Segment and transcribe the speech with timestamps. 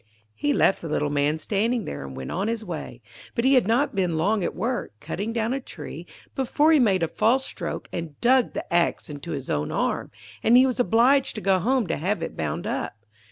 [0.33, 3.03] He left the little Man standing there, and went on his way.
[3.35, 7.03] But he had not been long at work, cutting down a tree, before he made
[7.03, 10.09] a false stroke, and dug the axe into his own arm,
[10.41, 12.95] and he was obliged to go home to have it bound up.